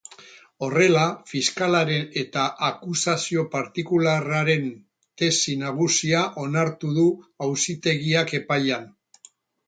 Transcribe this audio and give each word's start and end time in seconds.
Horrela, 0.67 1.01
fiskalaren 1.31 2.05
eta 2.21 2.45
akusazio 2.69 3.43
partikularraren 3.55 4.65
tesi 5.23 5.55
nagusia 5.65 6.23
onartu 6.45 6.95
du 6.97 7.05
auzitegiak 7.49 8.35
epaian. 8.39 8.89